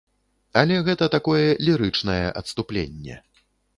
Але 0.61 0.77
гэта 0.87 1.09
такое 1.17 1.43
лірычнае 1.67 2.25
адступленне. 2.41 3.23